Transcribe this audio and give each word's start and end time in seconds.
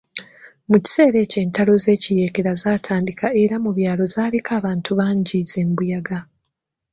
Mu 0.69 0.77
kiseera 0.83 1.17
ekyo 1.23 1.37
entalo 1.45 1.73
z'ekiyeekera 1.83 2.51
zaatandika 2.61 3.27
era 3.43 3.55
mu 3.63 3.71
byalo 3.77 4.03
zaaleka 4.13 4.51
abantu 4.59 4.91
bangi 4.99 5.37
ze 5.51 5.61
mbuyaga. 5.69 6.17